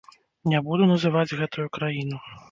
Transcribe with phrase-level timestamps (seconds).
[0.53, 2.17] Не буду называць гэтую краіну.